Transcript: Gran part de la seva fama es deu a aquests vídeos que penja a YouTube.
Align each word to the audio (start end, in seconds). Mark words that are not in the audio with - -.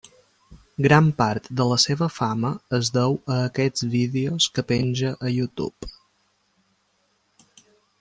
Gran 0.85 1.11
part 1.19 1.49
de 1.59 1.67
la 1.71 1.77
seva 1.83 2.07
fama 2.15 2.51
es 2.79 2.91
deu 2.97 3.19
a 3.37 3.39
aquests 3.51 3.87
vídeos 3.99 4.51
que 4.57 4.67
penja 4.75 5.15
a 5.31 5.37
YouTube. 5.39 5.95